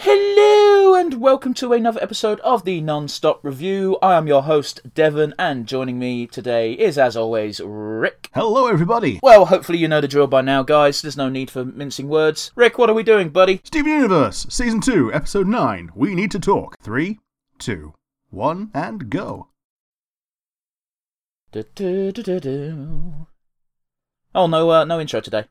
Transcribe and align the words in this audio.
Hello 0.00 0.94
and 0.94 1.14
welcome 1.14 1.52
to 1.54 1.72
another 1.72 2.00
episode 2.00 2.38
of 2.40 2.64
the 2.64 2.80
Non-Stop 2.80 3.40
Review. 3.42 3.98
I 4.00 4.14
am 4.14 4.28
your 4.28 4.44
host, 4.44 4.80
Devon, 4.94 5.34
and 5.40 5.66
joining 5.66 5.98
me 5.98 6.28
today 6.28 6.74
is, 6.74 6.96
as 6.96 7.16
always, 7.16 7.60
Rick. 7.60 8.28
Hello, 8.32 8.68
everybody. 8.68 9.18
Well, 9.24 9.46
hopefully 9.46 9.78
you 9.78 9.88
know 9.88 10.00
the 10.00 10.06
drill 10.06 10.28
by 10.28 10.42
now, 10.42 10.62
guys. 10.62 11.02
There's 11.02 11.16
no 11.16 11.28
need 11.28 11.50
for 11.50 11.64
mincing 11.64 12.08
words. 12.08 12.52
Rick, 12.54 12.78
what 12.78 12.88
are 12.88 12.94
we 12.94 13.02
doing, 13.02 13.30
buddy? 13.30 13.60
Steven 13.64 13.90
Universe, 13.90 14.46
Season 14.48 14.80
2, 14.80 15.12
Episode 15.12 15.48
9. 15.48 15.90
We 15.96 16.14
need 16.14 16.30
to 16.30 16.38
talk. 16.38 16.78
Three, 16.80 17.18
two, 17.58 17.94
one, 18.30 18.70
and 18.72 19.10
go. 19.10 19.48
Du-du-du-du-du. 21.50 23.26
Oh, 24.32 24.46
no, 24.46 24.70
uh, 24.70 24.84
no 24.84 25.00
intro 25.00 25.20
today. 25.20 25.46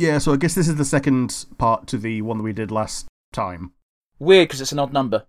Yeah, 0.00 0.16
so 0.16 0.32
I 0.32 0.38
guess 0.38 0.54
this 0.54 0.66
is 0.66 0.76
the 0.76 0.84
second 0.86 1.44
part 1.58 1.86
to 1.88 1.98
the 1.98 2.22
one 2.22 2.38
that 2.38 2.42
we 2.42 2.54
did 2.54 2.70
last 2.70 3.06
time. 3.34 3.72
Weird, 4.18 4.48
because 4.48 4.62
it's 4.62 4.72
an 4.72 4.78
odd 4.78 4.94
number. 4.94 5.26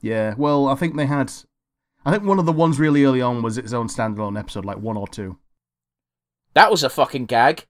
Yeah, 0.00 0.32
well, 0.38 0.68
I 0.68 0.74
think 0.74 0.96
they 0.96 1.04
had. 1.04 1.30
I 2.06 2.10
think 2.10 2.24
one 2.24 2.38
of 2.38 2.46
the 2.46 2.52
ones 2.52 2.80
really 2.80 3.04
early 3.04 3.20
on 3.20 3.42
was 3.42 3.58
its 3.58 3.74
own 3.74 3.88
standalone 3.88 4.38
episode, 4.38 4.64
like 4.64 4.78
one 4.78 4.96
or 4.96 5.06
two. 5.06 5.36
That 6.54 6.70
was 6.70 6.82
a 6.82 6.88
fucking 6.88 7.26
gag. 7.26 7.66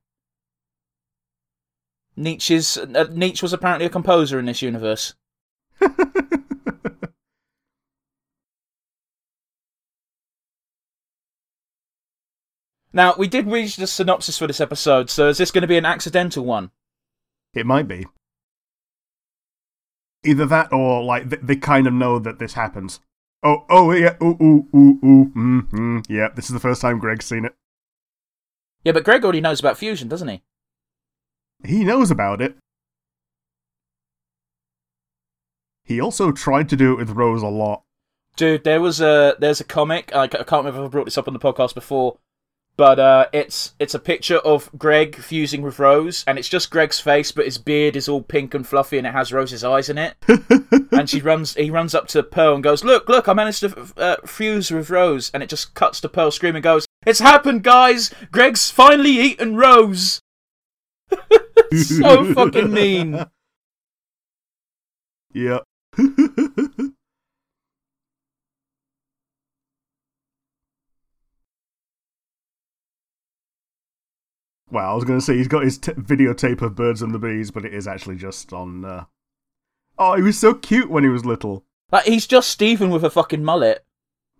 Nietzsche's 2.14 2.78
uh, 2.78 3.08
Nietzsche 3.10 3.42
was 3.42 3.52
apparently 3.52 3.86
a 3.86 3.90
composer 3.90 4.38
in 4.38 4.44
this 4.44 4.62
universe. 4.62 5.14
Now, 12.92 13.14
we 13.16 13.26
did 13.26 13.46
read 13.46 13.70
the 13.70 13.86
synopsis 13.86 14.38
for 14.38 14.46
this 14.46 14.60
episode, 14.60 15.08
so 15.08 15.28
is 15.28 15.38
this 15.38 15.50
going 15.50 15.62
to 15.62 15.68
be 15.68 15.78
an 15.78 15.86
accidental 15.86 16.44
one? 16.44 16.70
it 17.54 17.66
might 17.66 17.86
be. 17.86 18.06
Either 20.24 20.46
that 20.46 20.72
or, 20.72 21.02
like, 21.02 21.28
they, 21.28 21.36
they 21.36 21.56
kind 21.56 21.86
of 21.86 21.92
know 21.92 22.18
that 22.18 22.38
this 22.38 22.54
happens. 22.54 23.00
Oh, 23.42 23.64
oh, 23.68 23.92
yeah, 23.92 24.16
ooh, 24.22 24.38
ooh, 24.40 24.68
ooh, 24.74 24.98
ooh, 25.04 25.32
mm, 25.36 25.70
mm, 25.70 26.04
yeah, 26.08 26.28
this 26.34 26.46
is 26.46 26.52
the 26.52 26.60
first 26.60 26.80
time 26.80 26.98
Greg's 26.98 27.26
seen 27.26 27.44
it. 27.44 27.54
Yeah, 28.84 28.92
but 28.92 29.04
Greg 29.04 29.22
already 29.24 29.40
knows 29.40 29.60
about 29.60 29.76
fusion, 29.76 30.08
doesn't 30.08 30.28
he? 30.28 30.42
He 31.64 31.84
knows 31.84 32.10
about 32.10 32.40
it. 32.40 32.56
He 35.84 36.00
also 36.00 36.32
tried 36.32 36.68
to 36.70 36.76
do 36.76 36.92
it 36.92 36.98
with 36.98 37.10
Rose 37.10 37.42
a 37.42 37.48
lot. 37.48 37.82
Dude, 38.36 38.64
there 38.64 38.80
was 38.80 39.00
a 39.00 39.36
there's 39.38 39.60
a 39.60 39.64
comic. 39.64 40.10
I, 40.14 40.22
I 40.22 40.28
can't 40.28 40.64
remember 40.64 40.80
if 40.80 40.86
I 40.86 40.88
brought 40.88 41.04
this 41.04 41.18
up 41.18 41.28
on 41.28 41.34
the 41.34 41.40
podcast 41.40 41.74
before, 41.74 42.18
but 42.76 42.98
uh, 42.98 43.26
it's 43.32 43.74
it's 43.78 43.94
a 43.94 43.98
picture 43.98 44.38
of 44.38 44.70
Greg 44.78 45.16
fusing 45.16 45.62
with 45.62 45.78
Rose, 45.78 46.24
and 46.26 46.38
it's 46.38 46.48
just 46.48 46.70
Greg's 46.70 47.00
face, 47.00 47.30
but 47.30 47.44
his 47.44 47.58
beard 47.58 47.96
is 47.96 48.08
all 48.08 48.22
pink 48.22 48.54
and 48.54 48.66
fluffy, 48.66 48.98
and 48.98 49.06
it 49.06 49.12
has 49.12 49.32
Rose's 49.32 49.62
eyes 49.62 49.88
in 49.88 49.98
it. 49.98 50.16
and 50.92 51.08
she 51.08 51.20
runs, 51.20 51.54
he 51.54 51.70
runs 51.70 51.94
up 51.94 52.08
to 52.08 52.22
Pearl 52.22 52.54
and 52.54 52.64
goes, 52.64 52.82
"Look, 52.82 53.08
look, 53.08 53.28
I 53.28 53.34
managed 53.34 53.60
to 53.60 53.92
uh, 53.96 54.16
fuse 54.26 54.70
with 54.70 54.90
Rose," 54.90 55.30
and 55.34 55.42
it 55.42 55.48
just 55.48 55.74
cuts 55.74 56.00
to 56.00 56.08
Pearl 56.08 56.30
screaming, 56.30 56.62
goes, 56.62 56.86
"It's 57.06 57.20
happened, 57.20 57.62
guys! 57.62 58.10
Greg's 58.30 58.70
finally 58.70 59.18
eaten 59.20 59.56
Rose." 59.56 60.20
so 61.72 62.34
fucking 62.34 62.72
mean. 62.72 63.26
Yep. 65.34 65.64
Well, 74.72 74.90
I 74.90 74.94
was 74.94 75.04
going 75.04 75.18
to 75.18 75.24
say 75.24 75.36
he's 75.36 75.48
got 75.48 75.64
his 75.64 75.76
t- 75.76 75.92
videotape 75.92 76.62
of 76.62 76.74
birds 76.74 77.02
and 77.02 77.14
the 77.14 77.18
bees, 77.18 77.50
but 77.50 77.66
it 77.66 77.74
is 77.74 77.86
actually 77.86 78.16
just 78.16 78.54
on. 78.54 78.86
Uh... 78.86 79.04
Oh, 79.98 80.16
he 80.16 80.22
was 80.22 80.38
so 80.38 80.54
cute 80.54 80.88
when 80.88 81.04
he 81.04 81.10
was 81.10 81.26
little. 81.26 81.66
Like 81.92 82.06
he's 82.06 82.26
just 82.26 82.48
Steven 82.48 82.88
with 82.88 83.04
a 83.04 83.10
fucking 83.10 83.44
mullet. 83.44 83.84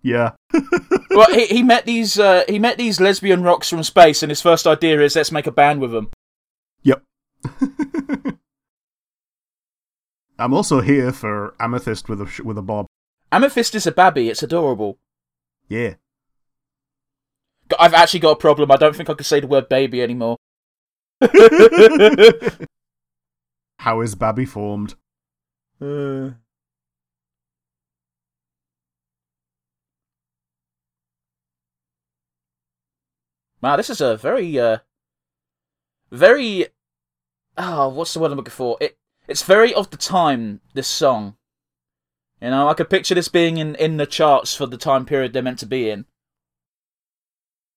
Yeah. 0.01 0.33
well, 1.11 1.31
he, 1.31 1.45
he 1.47 1.63
met 1.63 1.85
these 1.85 2.19
uh, 2.19 2.45
he 2.49 2.59
met 2.59 2.79
these 2.79 2.99
lesbian 2.99 3.43
rocks 3.43 3.69
from 3.69 3.83
space, 3.83 4.23
and 4.23 4.31
his 4.31 4.41
first 4.41 4.67
idea 4.67 5.03
is 5.03 5.15
let's 5.15 5.31
make 5.31 5.47
a 5.47 5.53
band 5.53 5.83
with 5.83 5.93
them. 5.93 6.09
Yep. 6.83 7.03
I'm 10.39 10.55
also 10.55 10.81
here 10.81 11.13
for 11.13 11.55
Amethyst 11.61 12.09
with 12.09 12.23
a 12.23 12.27
sh- 12.27 12.41
with 12.41 12.57
a 12.57 12.63
bob. 12.63 12.87
Amethyst 13.31 13.75
is 13.75 13.87
a 13.87 13.93
babby. 13.93 14.31
It's 14.31 14.43
adorable. 14.43 14.99
Yeah. 15.69 15.97
I've 17.79 17.95
actually 17.95 18.21
got 18.21 18.31
a 18.33 18.37
problem. 18.37 18.71
I 18.71 18.77
don't 18.77 18.95
think 18.97 19.11
I 19.11 19.15
can 19.15 19.25
say 19.25 19.41
the 19.41 19.47
word 19.47 19.69
baby 19.69 20.03
anymore. 20.03 20.37
How 23.79 24.01
is 24.01 24.15
Babby 24.15 24.47
formed? 24.47 24.95
Uh. 25.81 26.31
Wow, 33.61 33.77
this 33.77 33.91
is 33.91 34.01
a 34.01 34.17
very, 34.17 34.59
uh, 34.59 34.79
very, 36.11 36.67
oh, 37.57 37.89
what's 37.89 38.13
the 38.13 38.19
word 38.19 38.33
I'm 38.33 38.37
looking 38.37 38.51
for? 38.51 38.77
It, 38.81 38.99
it's 39.29 39.45
very 39.45 39.73
of 39.73 39.91
the 39.91 39.97
time. 39.97 40.61
This 40.75 40.89
song, 40.89 41.37
you 42.41 42.51
know, 42.51 42.69
I 42.69 42.75
could 42.75 42.91
picture 42.91 43.15
this 43.15 43.29
being 43.29 43.59
in 43.59 43.77
in 43.77 43.99
the 43.99 44.07
charts 44.07 44.55
for 44.57 44.67
the 44.67 44.77
time 44.77 45.07
period 45.07 45.33
they're 45.33 45.43
meant 45.43 45.61
to 45.61 45.67
be 45.67 45.91
in. 45.91 46.07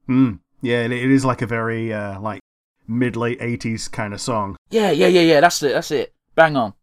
Hmm. 0.08 0.34
Yeah, 0.62 0.82
it, 0.86 0.92
is 0.92 1.26
like 1.26 1.42
a 1.42 1.48
very 1.48 1.94
uh, 1.94 2.20
like 2.20 2.42
mid 2.88 3.16
late 3.16 3.40
'80s 3.40 3.92
kind 3.92 4.14
of 4.14 4.22
song. 4.22 4.56
Yeah, 4.70 4.92
yeah, 4.92 5.08
yeah, 5.08 5.22
yeah. 5.22 5.42
That's 5.42 5.62
it. 5.64 5.74
That's 5.74 5.92
it. 5.92 6.14
Bang 6.36 6.56
on. 6.56 6.74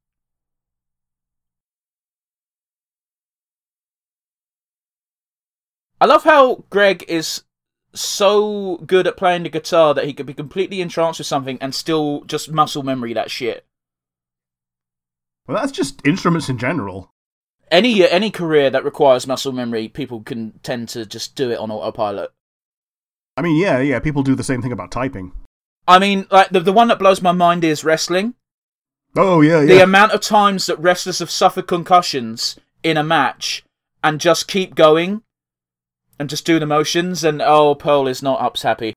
I 6.00 6.06
love 6.06 6.24
how 6.24 6.64
Greg 6.68 7.04
is 7.06 7.44
so 7.94 8.78
good 8.78 9.06
at 9.06 9.16
playing 9.16 9.44
the 9.44 9.48
guitar 9.48 9.94
that 9.94 10.06
he 10.06 10.12
could 10.12 10.26
be 10.26 10.34
completely 10.34 10.80
entranced 10.80 11.20
with 11.20 11.26
something 11.26 11.58
and 11.60 11.74
still 11.74 12.22
just 12.24 12.50
muscle 12.50 12.82
memory 12.82 13.12
that 13.12 13.30
shit. 13.30 13.66
Well, 15.46 15.56
that's 15.56 15.72
just 15.72 16.04
instruments 16.06 16.48
in 16.48 16.58
general. 16.58 17.12
Any 17.70 18.08
any 18.08 18.30
career 18.30 18.70
that 18.70 18.84
requires 18.84 19.26
muscle 19.26 19.52
memory, 19.52 19.88
people 19.88 20.22
can 20.22 20.58
tend 20.62 20.88
to 20.90 21.06
just 21.06 21.36
do 21.36 21.50
it 21.50 21.58
on 21.58 21.70
autopilot. 21.70 22.32
I 23.36 23.42
mean, 23.42 23.56
yeah, 23.60 23.78
yeah. 23.80 23.98
People 23.98 24.22
do 24.22 24.34
the 24.34 24.44
same 24.44 24.60
thing 24.62 24.72
about 24.72 24.90
typing. 24.90 25.32
I 25.88 25.98
mean, 25.98 26.26
like 26.30 26.50
the 26.50 26.60
the 26.60 26.72
one 26.72 26.88
that 26.88 26.98
blows 26.98 27.22
my 27.22 27.32
mind 27.32 27.64
is 27.64 27.84
wrestling. 27.84 28.34
Oh 29.16 29.40
yeah, 29.40 29.60
yeah. 29.60 29.66
The 29.66 29.82
amount 29.82 30.12
of 30.12 30.20
times 30.20 30.66
that 30.66 30.78
wrestlers 30.78 31.18
have 31.18 31.30
suffered 31.30 31.66
concussions 31.66 32.56
in 32.82 32.96
a 32.96 33.02
match 33.04 33.64
and 34.02 34.20
just 34.20 34.48
keep 34.48 34.74
going 34.74 35.22
and 36.18 36.28
just 36.30 36.44
do 36.46 36.58
the 36.58 36.66
motions, 36.66 37.24
and 37.24 37.42
oh, 37.42 37.74
Pearl 37.74 38.06
is 38.06 38.22
not 38.22 38.40
ups 38.40 38.62
happy. 38.62 38.94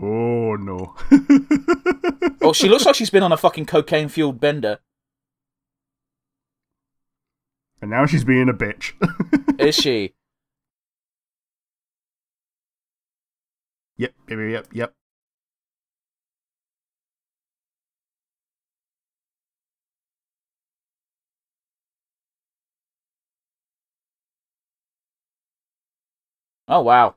Oh 0.00 0.56
no. 0.56 0.94
Oh, 2.40 2.52
she 2.52 2.68
looks 2.68 2.86
like 2.86 2.94
she's 2.94 3.10
been 3.10 3.24
on 3.24 3.32
a 3.32 3.36
fucking 3.36 3.66
cocaine 3.66 4.08
fueled 4.08 4.40
bender. 4.40 4.78
and 7.82 7.90
now 7.90 8.06
she's 8.06 8.24
being 8.24 8.48
a 8.48 8.54
bitch. 8.54 8.92
Is 9.58 9.74
she? 9.74 10.14
yep, 13.98 14.14
yep, 14.28 14.38
yep, 14.38 14.66
yep. 14.72 14.94
Oh 26.68 26.80
wow. 26.82 27.14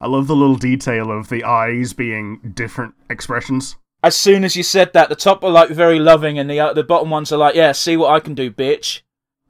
I 0.00 0.06
love 0.06 0.28
the 0.28 0.36
little 0.36 0.56
detail 0.56 1.10
of 1.10 1.28
the 1.28 1.42
eyes 1.42 1.92
being 1.92 2.52
different 2.54 2.94
expressions. 3.10 3.76
As 4.04 4.14
soon 4.14 4.44
as 4.44 4.54
you 4.54 4.62
said 4.62 4.92
that, 4.92 5.08
the 5.08 5.16
top 5.16 5.42
are 5.42 5.50
like 5.50 5.70
very 5.70 5.98
loving, 5.98 6.38
and 6.38 6.48
the 6.48 6.60
uh, 6.60 6.72
the 6.72 6.84
bottom 6.84 7.10
ones 7.10 7.32
are 7.32 7.36
like, 7.36 7.56
"Yeah, 7.56 7.72
see 7.72 7.96
what 7.96 8.12
I 8.12 8.20
can 8.20 8.34
do, 8.34 8.50
bitch. 8.50 9.00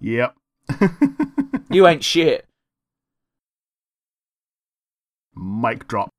Yep. 0.00 0.34
You 1.70 1.86
ain't 1.86 2.02
shit." 2.02 2.47
Mic 5.38 5.86
drop. 5.86 6.10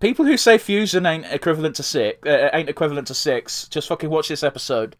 People 0.00 0.24
who 0.24 0.36
say 0.36 0.58
fusion 0.58 1.04
ain't 1.04 1.26
equivalent 1.26 1.74
to 1.76 1.82
six, 1.82 2.24
uh, 2.24 2.50
ain't 2.52 2.68
equivalent 2.68 3.08
to 3.08 3.14
six, 3.14 3.66
just 3.66 3.88
fucking 3.88 4.08
watch 4.08 4.28
this 4.28 4.44
episode. 4.44 4.94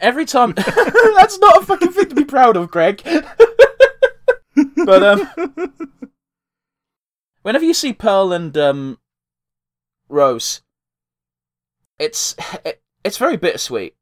Every 0.00 0.26
time, 0.26 0.52
that's 0.56 1.38
not 1.38 1.62
a 1.62 1.66
fucking 1.66 1.92
thing 1.92 2.08
to 2.08 2.14
be 2.14 2.24
proud 2.24 2.56
of, 2.56 2.70
Greg. 2.70 3.02
but 4.84 5.02
um, 5.02 5.28
whenever 7.46 7.64
you 7.64 7.72
see 7.74 7.92
Pearl 7.92 8.32
and 8.32 8.58
um, 8.58 8.98
Rose, 10.08 10.62
it's 11.96 12.34
it, 12.64 12.82
it's 13.04 13.18
very 13.18 13.36
bittersweet 13.36 13.94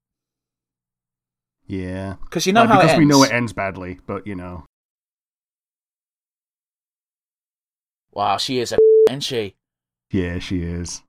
Yeah. 1.67 2.15
because 2.25 2.47
you 2.47 2.55
know 2.55 2.63
Like, 2.63 2.71
how 2.71 2.81
because 2.81 2.97
we 2.97 3.05
know 3.05 3.23
it 3.23 3.31
ends 3.33 3.53
badly, 3.53 4.01
but 4.07 4.27
you 4.27 4.35
know. 4.35 4.65
Wow, 8.13 8.39
she 8.39 8.61
is 8.61 8.73
a 8.73 8.79
isn't 9.11 9.21
she? 9.21 9.57
Yeah, 10.11 10.39
she 10.39 10.63
is. 10.63 11.03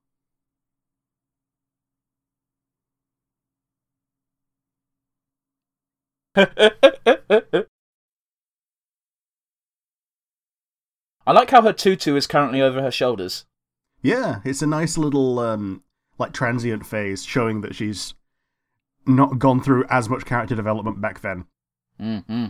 I 11.27 11.31
like 11.31 11.49
how 11.49 11.61
her 11.63 11.73
tutu 11.73 12.15
is 12.15 12.27
currently 12.27 12.61
over 12.61 12.81
her 12.81 12.91
shoulders. 12.91 13.45
Yeah, 14.01 14.41
it's 14.45 14.61
a 14.61 14.67
nice 14.67 14.97
little 14.97 15.39
um 15.39 15.83
like 16.17 16.33
transient 16.33 16.85
phase 16.85 17.25
showing 17.25 17.61
that 17.61 17.75
she's 17.75 18.13
not 19.07 19.39
gone 19.39 19.61
through 19.61 19.85
as 19.89 20.09
much 20.09 20.25
character 20.25 20.55
development 20.55 21.01
back 21.01 21.21
then. 21.21 21.45
hmm 21.99 22.47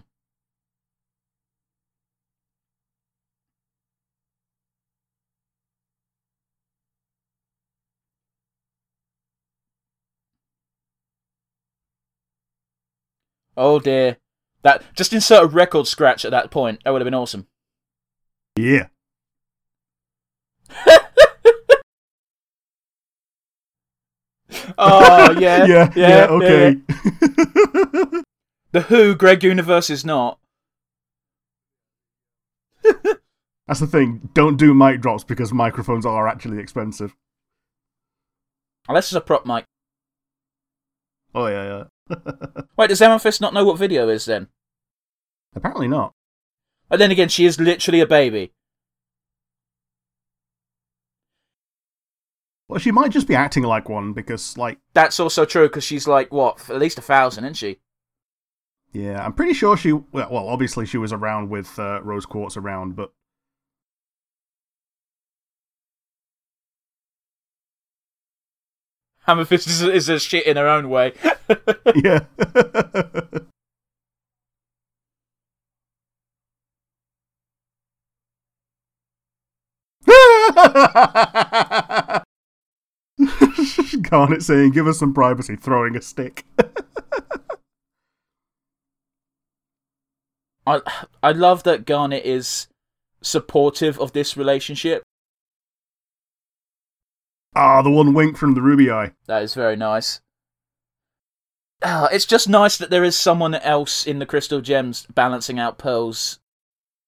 Oh 13.57 13.79
dear. 13.79 14.17
That 14.63 14.83
just 14.95 15.13
insert 15.13 15.43
a 15.43 15.47
record 15.47 15.87
scratch 15.87 16.25
at 16.25 16.31
that 16.31 16.51
point. 16.51 16.81
That 16.83 16.91
would 16.91 17.01
have 17.01 17.05
been 17.05 17.13
awesome. 17.13 17.47
Yeah. 18.55 18.87
Oh 24.77 25.31
yeah, 25.39 25.65
yeah, 25.65 25.91
yeah, 25.95 26.27
okay. 26.29 26.77
The 28.71 28.81
Who 28.81 29.15
Greg 29.15 29.41
Universe 29.41 29.89
is 29.89 30.03
not. 30.03 30.37
That's 33.67 33.79
the 33.79 33.87
thing. 33.87 34.29
Don't 34.33 34.57
do 34.57 34.73
mic 34.73 34.99
drops 34.99 35.23
because 35.23 35.53
microphones 35.53 36.05
are 36.05 36.27
actually 36.27 36.59
expensive. 36.59 37.15
Unless 38.89 39.05
it's 39.05 39.13
a 39.13 39.21
prop 39.21 39.45
mic. 39.45 39.63
Oh 41.33 41.47
yeah, 41.47 41.87
yeah. 42.09 42.15
Wait, 42.77 42.87
does 42.87 43.01
Amethyst 43.01 43.39
not 43.39 43.53
know 43.53 43.63
what 43.63 43.79
video 43.79 44.09
is 44.09 44.25
then? 44.25 44.47
Apparently 45.55 45.87
not. 45.87 46.13
But 46.89 46.99
then 46.99 47.11
again, 47.11 47.29
she 47.29 47.45
is 47.45 47.59
literally 47.59 47.99
a 47.99 48.05
baby. 48.07 48.51
Well, 52.67 52.79
she 52.79 52.91
might 52.91 53.11
just 53.11 53.27
be 53.27 53.35
acting 53.35 53.63
like 53.63 53.89
one 53.89 54.13
because, 54.13 54.57
like, 54.57 54.79
That's 54.93 55.19
also 55.19 55.45
true 55.45 55.67
because 55.67 55.83
she's 55.83 56.07
like 56.07 56.31
what, 56.33 56.69
at 56.69 56.79
least 56.79 56.97
a 56.97 57.01
thousand, 57.01 57.45
isn't 57.45 57.55
she? 57.55 57.79
yeah, 58.91 59.23
I'm 59.23 59.33
pretty 59.33 59.53
sure 59.53 59.75
she. 59.77 59.91
Well, 59.91 60.29
well 60.31 60.47
obviously 60.47 60.85
she 60.85 60.97
was 60.97 61.11
around 61.13 61.49
with 61.49 61.77
uh, 61.77 62.01
Rose 62.01 62.25
Quartz 62.25 62.57
around, 62.57 62.95
but 62.95 63.11
Hammerfist 69.27 69.67
is, 69.67 69.81
is 69.81 70.09
a 70.09 70.19
shit 70.19 70.45
in 70.45 70.57
her 70.57 70.67
own 70.67 70.89
way. 70.89 71.13
yeah. 71.95 72.19
Garnet 84.01 84.43
saying, 84.43 84.71
"Give 84.71 84.87
us 84.87 84.99
some 84.99 85.13
privacy," 85.13 85.55
throwing 85.55 85.95
a 85.95 86.01
stick. 86.01 86.45
I 90.67 90.81
I 91.23 91.31
love 91.31 91.63
that 91.63 91.85
Garnet 91.85 92.25
is 92.25 92.67
supportive 93.21 93.97
of 93.99 94.11
this 94.11 94.35
relationship. 94.35 95.03
Ah, 97.55 97.81
the 97.81 97.89
one 97.89 98.13
wink 98.13 98.37
from 98.37 98.53
the 98.53 98.61
ruby 98.61 98.91
eye. 98.91 99.13
That 99.27 99.43
is 99.43 99.53
very 99.53 99.77
nice. 99.77 100.19
Ah, 101.81 102.09
it's 102.11 102.25
just 102.25 102.49
nice 102.49 102.77
that 102.77 102.89
there 102.89 103.03
is 103.03 103.17
someone 103.17 103.55
else 103.55 104.05
in 104.05 104.19
the 104.19 104.25
Crystal 104.25 104.59
Gems 104.59 105.07
balancing 105.13 105.59
out 105.59 105.77
Pearl's. 105.77 106.39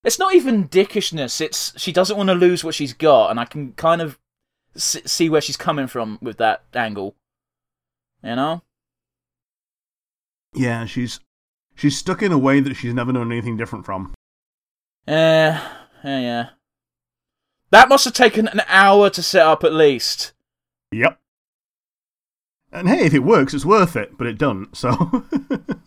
It's 0.08 0.20
not 0.20 0.36
even 0.36 0.70
dickishness. 0.70 1.42
It's 1.42 1.78
she 1.78 1.92
doesn't 1.92 2.16
want 2.16 2.30
to 2.30 2.34
lose 2.34 2.64
what 2.64 2.74
she's 2.74 2.94
got, 2.94 3.30
and 3.30 3.42
I 3.42 3.44
can 3.44 3.74
kind 3.74 4.02
of 4.02 4.18
see 4.74 5.28
where 5.28 5.42
she's 5.42 5.58
coming 5.58 5.88
from 5.88 6.18
with 6.22 6.38
that 6.38 6.64
angle. 6.74 7.14
You 8.24 8.38
know? 8.38 8.62
Yeah, 10.56 10.86
she's 10.86 11.20
she's 11.76 11.98
stuck 11.98 12.22
in 12.22 12.32
a 12.32 12.38
way 12.38 12.62
that 12.62 12.76
she's 12.76 12.94
never 12.94 13.12
known 13.12 13.34
anything 13.34 13.58
different 13.58 13.86
from. 13.86 14.14
Eh, 15.10 15.60
yeah, 16.06 16.20
yeah. 16.20 16.50
That 17.72 17.90
must 17.90 18.06
have 18.06 18.14
taken 18.14 18.48
an 18.48 18.62
hour 18.70 19.10
to 19.10 19.22
set 19.22 19.46
up 19.46 19.66
at 19.66 19.74
least. 19.74 20.32
Yep. 20.94 21.20
And 22.72 22.88
hey, 22.88 23.06
if 23.06 23.14
it 23.14 23.24
works, 23.26 23.54
it's 23.54 23.66
worth 23.66 23.98
it, 23.98 24.18
but 24.18 24.26
it 24.26 24.38
doesn't. 24.38 24.78
So 24.78 25.26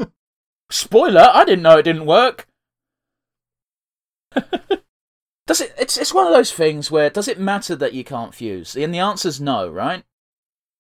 Spoiler, 0.70 1.30
I 1.32 1.46
didn't 1.46 1.62
know 1.62 1.78
it 1.78 1.84
didn't 1.84 2.04
work. 2.04 2.46
does 5.46 5.60
it 5.60 5.74
it's 5.78 5.96
it's 5.96 6.14
one 6.14 6.26
of 6.26 6.32
those 6.32 6.52
things 6.52 6.90
where 6.90 7.10
does 7.10 7.28
it 7.28 7.38
matter 7.38 7.76
that 7.76 7.94
you 7.94 8.04
can't 8.04 8.34
fuse? 8.34 8.76
And 8.76 8.94
the 8.94 8.98
answer's 8.98 9.40
no, 9.40 9.68
right? 9.68 10.04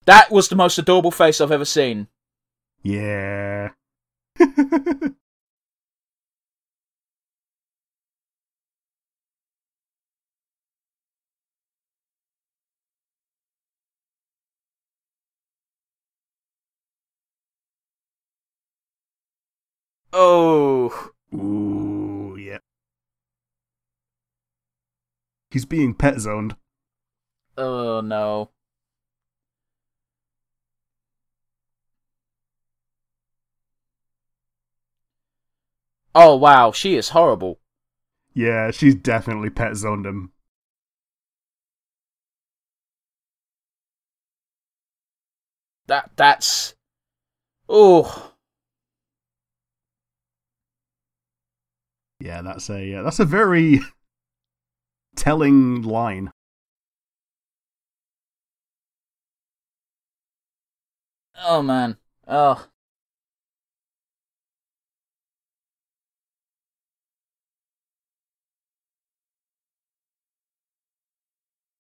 That 0.06 0.30
was 0.30 0.48
the 0.48 0.56
most 0.56 0.78
adorable 0.78 1.10
face 1.12 1.40
I've 1.40 1.52
ever 1.52 1.64
seen. 1.66 2.08
yeah. 2.82 3.70
Oh, 20.12 21.10
Ooh, 21.34 22.36
yeah. 22.38 22.58
He's 25.50 25.64
being 25.64 25.94
pet 25.94 26.18
zoned. 26.20 26.56
oh 27.56 28.00
no. 28.00 28.50
Oh 36.14 36.36
wow, 36.36 36.70
she 36.70 36.94
is 36.94 37.08
horrible. 37.08 37.58
Yeah, 38.34 38.70
she's 38.70 38.94
definitely 38.94 39.50
pet 39.50 39.76
zoned 39.76 40.06
him. 40.06 40.32
That 45.86 46.10
that's 46.16 46.74
oh 47.68 48.34
Yeah, 52.20 52.42
that's 52.42 52.68
a 52.70 52.84
yeah, 52.84 53.02
that's 53.02 53.18
a 53.20 53.24
very 53.24 53.80
telling 55.20 55.82
line. 55.82 56.32
oh 61.44 61.62
man. 61.62 61.96
Oh. 62.26 62.66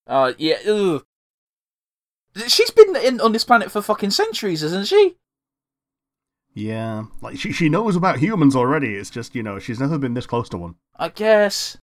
Oh 0.06 0.34
yeah. 0.38 0.56
Ugh. 0.66 1.04
She's 2.46 2.70
been 2.70 2.94
in 2.96 3.20
on 3.20 3.32
this 3.32 3.44
planet 3.44 3.70
for 3.70 3.82
fucking 3.82 4.10
centuries, 4.10 4.62
isn't 4.62 4.86
she? 4.88 5.16
Yeah, 6.52 7.04
like 7.20 7.38
she 7.38 7.52
she 7.52 7.68
knows 7.68 7.96
about 7.96 8.18
humans 8.18 8.56
already. 8.56 8.94
It's 8.96 9.10
just 9.10 9.34
you 9.34 9.42
know 9.42 9.58
she's 9.58 9.80
never 9.80 9.98
been 9.98 10.14
this 10.14 10.26
close 10.26 10.48
to 10.50 10.58
one. 10.58 10.74
I 10.96 11.08
guess. 11.08 11.78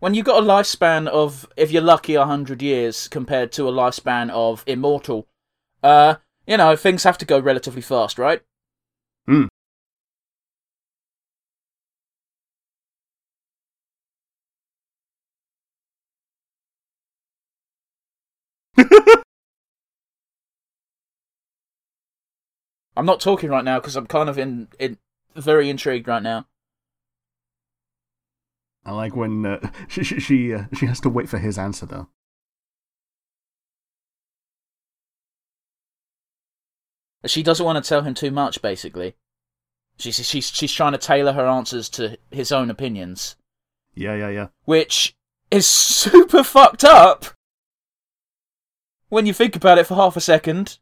when 0.00 0.14
you've 0.14 0.24
got 0.26 0.42
a 0.42 0.46
lifespan 0.46 1.06
of, 1.08 1.46
if 1.56 1.70
you're 1.70 1.82
lucky, 1.82 2.14
a 2.14 2.24
hundred 2.24 2.62
years 2.62 3.08
compared 3.08 3.52
to 3.52 3.68
a 3.68 3.72
lifespan 3.72 4.30
of 4.30 4.64
immortal, 4.66 5.26
uh, 5.82 6.16
you 6.46 6.56
know 6.56 6.76
things 6.76 7.04
have 7.04 7.18
to 7.18 7.26
go 7.26 7.38
relatively 7.38 7.82
fast, 7.82 8.18
right? 8.18 8.42
Hmm. 9.26 9.46
I'm 22.96 23.06
not 23.06 23.20
talking 23.20 23.50
right 23.50 23.64
now 23.64 23.78
because 23.78 23.94
I'm 23.94 24.06
kind 24.06 24.28
of 24.28 24.38
in, 24.38 24.68
in 24.78 24.98
very 25.38 25.70
intrigued 25.70 26.08
right 26.08 26.22
now. 26.22 26.46
I 28.84 28.92
like 28.92 29.14
when 29.16 29.44
uh, 29.44 29.70
she 29.88 30.02
she 30.04 30.20
she, 30.20 30.54
uh, 30.54 30.64
she 30.74 30.86
has 30.86 31.00
to 31.00 31.08
wait 31.08 31.28
for 31.28 31.38
his 31.38 31.58
answer 31.58 31.86
though. 31.86 32.08
She 37.26 37.42
doesn't 37.42 37.64
want 37.66 37.82
to 37.82 37.88
tell 37.88 38.02
him 38.02 38.14
too 38.14 38.30
much, 38.30 38.62
basically. 38.62 39.14
She's 39.98 40.24
she's 40.26 40.48
she's 40.50 40.72
trying 40.72 40.92
to 40.92 40.98
tailor 40.98 41.32
her 41.32 41.46
answers 41.46 41.88
to 41.90 42.16
his 42.30 42.52
own 42.52 42.70
opinions, 42.70 43.36
Yeah, 43.94 44.14
yeah, 44.14 44.28
yeah. 44.28 44.46
which 44.64 45.16
is 45.50 45.66
super 45.66 46.44
fucked 46.44 46.84
up 46.84 47.26
when 49.08 49.26
you 49.26 49.32
think 49.32 49.56
about 49.56 49.78
it 49.78 49.86
for 49.86 49.96
half 49.96 50.16
a 50.16 50.20
second. 50.20 50.78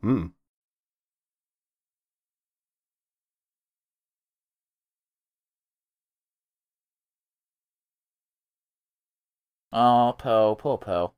Hmm. 0.00 0.26
Oh, 9.72 10.14
Pearl, 10.18 10.56
poor 10.56 10.78
Pearl. 10.78 11.14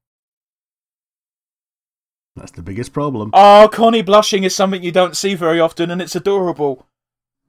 That's 2.36 2.52
the 2.52 2.62
biggest 2.62 2.92
problem. 2.92 3.30
Oh, 3.34 3.68
Connie 3.70 4.02
blushing 4.02 4.44
is 4.44 4.54
something 4.54 4.82
you 4.82 4.92
don't 4.92 5.16
see 5.16 5.34
very 5.34 5.60
often, 5.60 5.90
and 5.90 6.00
it's 6.00 6.16
adorable. 6.16 6.86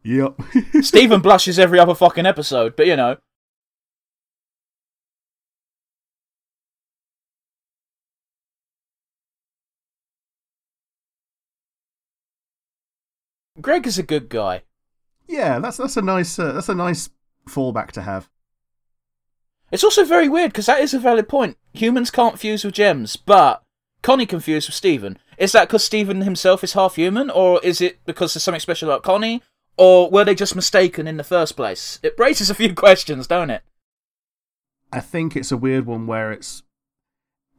Yep. 0.04 0.40
Steven 0.82 1.22
blushes 1.22 1.58
every 1.58 1.80
other 1.80 1.96
fucking 1.96 2.26
episode, 2.26 2.76
but 2.76 2.88
you 2.88 2.96
know. 2.96 3.18
Greg 13.62 13.86
is 13.88 13.98
a 13.98 14.04
good 14.04 14.30
guy. 14.30 14.64
yeah, 15.28 15.60
that's 15.60 15.78
that's 15.78 15.98
a 15.98 16.02
nice 16.02 16.38
uh, 16.40 16.52
that's 16.54 16.70
a 16.70 16.76
nice 16.76 17.10
fallback 17.48 17.92
to 17.92 18.02
have. 18.02 18.30
It's 19.74 19.84
also 19.84 20.06
very 20.06 20.30
weird 20.30 20.52
because 20.54 20.68
that 20.68 20.82
is 20.82 20.94
a 20.94 21.00
valid 21.00 21.28
point. 21.28 21.58
Humans 21.74 22.12
can't 22.12 22.38
fuse 22.38 22.64
with 22.64 22.76
gems, 22.76 23.16
but 23.16 23.64
Connie 24.04 24.28
can 24.28 24.40
fuse 24.40 24.68
with 24.68 24.76
Steven. 24.76 25.18
Is 25.40 25.52
that 25.54 25.68
because 25.68 25.84
Steven 25.84 26.22
himself 26.22 26.64
is 26.64 26.74
half 26.74 26.96
human, 26.96 27.32
or 27.32 27.60
is 27.64 27.82
it 27.82 27.98
because 28.06 28.36
there's 28.36 28.44
something 28.44 28.60
special 28.60 28.88
about 28.88 29.02
Connie, 29.02 29.42
or 29.76 30.12
were 30.12 30.24
they 30.24 30.36
just 30.36 30.56
mistaken 30.56 31.08
in 31.08 31.18
the 31.18 31.24
first 31.24 31.56
place? 31.56 32.00
It 32.04 32.14
raises 32.20 32.52
a 32.52 32.56
few 32.56 32.76
questions, 32.76 33.26
don't 33.26 33.50
it? 33.50 33.64
I 34.92 35.00
think 35.00 35.36
it's 35.36 35.52
a 35.52 35.58
weird 35.58 35.88
one 35.88 36.06
where 36.06 36.32
it's 36.32 36.62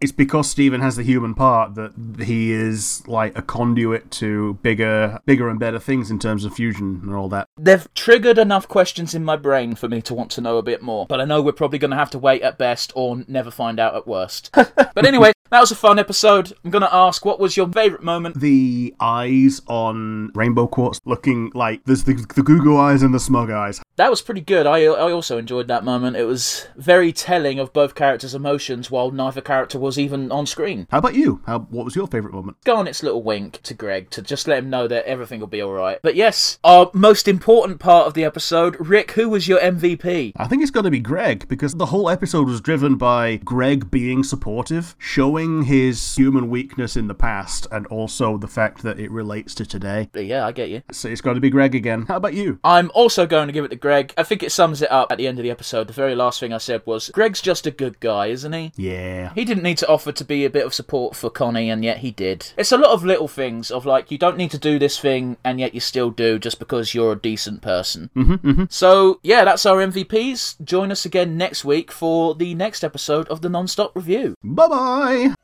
it's 0.05 0.13
because 0.13 0.49
Steven 0.49 0.81
has 0.83 0.97
the 0.97 1.03
human 1.03 1.35
part 1.35 1.75
that 1.75 1.93
he 2.23 2.53
is 2.53 3.03
like 3.09 3.37
a 3.37 3.43
conduit 3.43 4.11
to 4.13 4.55
bigger 4.63 5.19
bigger 5.25 5.49
and 5.49 5.59
better 5.59 5.79
things 5.79 6.11
in 6.11 6.19
terms 6.19 6.45
of 6.45 6.55
fusion 6.55 7.01
and 7.03 7.15
all 7.15 7.29
that. 7.31 7.49
They've 7.59 7.93
triggered 7.95 8.39
enough 8.39 8.69
questions 8.69 9.15
in 9.15 9.25
my 9.25 9.37
brain 9.37 9.75
for 9.75 9.89
me 9.89 10.03
to 10.03 10.15
want 10.15 10.31
to 10.33 10.41
know 10.41 10.59
a 10.59 10.63
bit 10.63 10.83
more, 10.83 11.07
but 11.07 11.21
I 11.21 11.25
know 11.25 11.41
we're 11.41 11.53
probably 11.53 11.79
going 11.79 11.91
to 11.91 11.97
have 11.97 12.11
to 12.11 12.19
wait 12.19 12.43
at 12.43 12.59
best 12.59 12.93
or 12.95 13.25
never 13.27 13.51
find 13.51 13.81
out 13.81 13.97
at 13.97 14.07
worst. 14.07 14.51
but 14.55 15.07
anyway, 15.07 15.33
that 15.51 15.61
was 15.61 15.71
a 15.71 15.77
fun 15.77 15.99
episode. 15.99 16.53
I'm 16.65 16.71
going 16.71 16.83
to 16.83 16.95
ask, 16.95 17.25
what 17.25 17.41
was 17.41 17.57
your 17.57 17.69
favourite 17.69 18.03
moment? 18.03 18.41
The 18.41 18.95
eyes 19.01 19.63
on 19.69 20.33
Rainbow 20.35 20.67
Quartz 20.67 21.01
looking 21.05 21.51
like 21.55 21.85
there's 21.85 22.05
the 22.05 22.15
the 22.35 22.43
Google 22.43 22.77
eyes 22.79 23.03
and 23.03 23.15
the 23.15 23.21
smug 23.21 23.51
eyes. 23.51 23.81
That 23.97 24.11
was 24.11 24.23
pretty 24.23 24.41
good. 24.41 24.67
I 24.67 24.85
I 24.85 25.13
also 25.13 25.39
enjoyed 25.39 25.69
that 25.69 25.85
moment. 25.85 26.17
It 26.17 26.25
was 26.25 26.67
very 26.77 27.13
telling 27.13 27.61
of 27.61 27.73
both 27.73 27.95
characters' 27.95 28.35
emotions 28.35 28.91
while 28.91 29.13
neither 29.13 29.41
character 29.41 29.79
was 29.79 29.99
even 29.99 30.33
on 30.33 30.47
screen. 30.47 30.89
How 30.91 30.99
about 30.99 31.15
you? 31.15 31.43
How 31.47 31.61
what 31.61 31.85
was 31.85 31.95
your 31.95 32.09
favourite 32.09 32.35
moment? 32.35 32.57
Garnet's 32.65 33.05
little 33.05 33.23
wink 33.23 33.63
to 33.63 33.73
Greg 33.73 34.11
to 34.11 34.21
just 34.23 34.49
let 34.49 34.59
him 34.59 34.71
know 34.71 34.89
that 34.89 35.07
everything 35.07 35.39
will 35.39 35.47
be 35.47 35.63
alright. 35.63 36.01
But 36.03 36.17
yes, 36.17 36.59
our 36.65 36.91
most 36.93 37.29
important 37.29 37.79
part 37.79 38.09
of 38.09 38.15
the 38.15 38.25
episode, 38.25 38.77
Rick, 38.81 39.13
who 39.13 39.29
was 39.29 39.47
your 39.47 39.61
MVP? 39.61 40.33
I 40.37 40.49
think 40.49 40.63
it's 40.63 40.73
got 40.73 40.83
to 40.83 40.91
be 40.91 40.99
Greg 40.99 41.47
because 41.47 41.75
the 41.75 41.87
whole 41.87 42.11
episode 42.11 42.49
was 42.49 42.61
driven 42.61 42.97
by 42.97 43.37
Greg 43.45 43.93
being 43.93 44.25
supportive, 44.25 44.97
showing 44.99 45.63
his 45.63 46.17
human 46.17 46.51
weakness 46.51 46.97
in 46.97 47.07
the 47.07 47.15
past, 47.15 47.69
and 47.71 47.87
also 47.87 48.39
the 48.39 48.49
fact 48.49 48.83
that 48.83 48.99
it 48.99 49.13
relates 49.13 49.55
to 49.55 49.65
today. 49.65 50.09
But 50.13 50.25
yeah, 50.25 50.45
I 50.45 50.51
get 50.51 50.69
you. 50.69 50.83
So 50.91 51.09
it's 51.09 51.21
got 51.21 51.35
to 51.35 51.41
be 51.41 51.51
Greg 51.51 51.77
again. 51.77 52.07
How 52.09 52.17
about 52.17 52.35
you? 52.35 52.59
I'm 52.65 52.91
also 52.93 53.25
going 53.25 53.47
to 53.47 53.53
give 53.53 53.65
it 53.65 53.69
to 53.69 53.77
Greg. 53.85 54.15
I 54.17 54.23
think 54.23 54.43
it 54.43 54.51
sums 54.51 54.81
it 54.81 54.91
up 54.91 55.13
at 55.13 55.19
the 55.19 55.27
end 55.27 55.39
of 55.39 55.43
the 55.43 55.51
episode. 55.51 55.89
The 55.89 55.93
very 55.93 56.15
last 56.15 56.41
thing 56.41 56.55
I 56.55 56.59
said 56.59 56.81
was 56.87 57.11
Greg's 57.11 57.43
just 57.43 57.67
a 57.67 57.71
good 57.71 58.01
guy, 58.01 58.29
isn't 58.29 58.55
he? 58.55 58.73
Yeah. 58.77 59.35
He 59.35 59.45
didn't 59.45 59.63
need 59.63 59.77
to 59.77 59.89
offer 59.89 60.11
to 60.11 60.25
be 60.25 60.47
a 60.47 60.51
bit 60.51 60.65
of 60.65 60.73
support 60.73 61.15
for 61.15 61.29
Connie, 61.29 61.69
and 61.69 61.85
yet 61.85 61.99
he 61.99 62.11
did. 62.11 62.53
It's 62.57 62.73
a 62.73 62.79
lot 62.79 62.93
of 62.93 63.05
little 63.05 63.29
things 63.29 63.71
of 63.71 63.85
like, 63.85 64.11
you 64.11 64.17
don't 64.17 64.39
need 64.39 64.53
to 64.53 64.59
do 64.59 64.79
this 64.79 64.99
thing, 64.99 65.37
and 65.45 65.61
yet 65.61 65.75
you 65.75 65.81
still 65.81 66.11
do 66.11 66.39
just 66.39 66.59
because 66.59 66.95
you're 66.95 67.13
a 67.13 67.21
decent 67.21 67.61
person. 67.61 68.09
Mm-hmm, 68.17 68.49
mm-hmm. 68.49 68.65
So, 68.71 69.21
yeah, 69.23 69.45
that's 69.45 69.67
our 69.67 69.77
MVPs. 69.77 70.65
Join 70.65 70.91
us 70.91 71.05
again 71.05 71.37
next 71.37 71.63
week 71.63 71.93
for 71.93 72.35
the 72.35 72.55
next 72.55 72.85
episode 72.85 73.29
of 73.29 73.43
the 73.43 73.51
Non 73.51 73.69
Stop 73.69 73.95
Review. 73.95 74.35
Bye 74.43 74.69
bye. 74.69 75.35